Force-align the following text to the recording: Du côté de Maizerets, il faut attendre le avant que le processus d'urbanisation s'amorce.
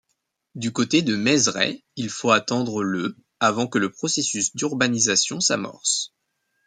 Du 0.55 0.71
côté 0.73 1.03
de 1.03 1.15
Maizerets, 1.15 1.83
il 1.95 2.09
faut 2.09 2.31
attendre 2.31 2.81
le 2.83 3.15
avant 3.39 3.67
que 3.67 3.77
le 3.77 3.91
processus 3.91 4.55
d'urbanisation 4.55 5.39
s'amorce. 5.39 6.11